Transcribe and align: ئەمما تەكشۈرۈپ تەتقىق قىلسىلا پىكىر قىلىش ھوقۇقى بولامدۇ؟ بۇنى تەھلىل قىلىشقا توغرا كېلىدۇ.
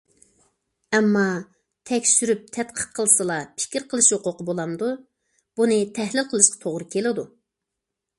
ئەمما 0.99 1.25
تەكشۈرۈپ 1.89 2.47
تەتقىق 2.57 2.95
قىلسىلا 2.99 3.35
پىكىر 3.59 3.85
قىلىش 3.91 4.09
ھوقۇقى 4.15 4.47
بولامدۇ؟ 4.47 4.89
بۇنى 5.61 5.77
تەھلىل 5.99 6.27
قىلىشقا 6.33 6.59
توغرا 6.65 6.89
كېلىدۇ. 6.97 7.27